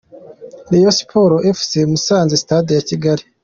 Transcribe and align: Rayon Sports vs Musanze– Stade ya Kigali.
Rayon 0.71 0.93
Sports 0.99 1.43
vs 1.57 1.73
Musanze– 1.91 2.35
Stade 2.43 2.71
ya 2.75 2.83
Kigali. 2.89 3.23